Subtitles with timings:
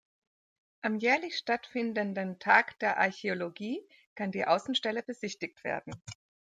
[0.81, 5.93] Am jährlich stattfindenden "Tag der Archäologie" kann die Außenstelle besichtigt werden.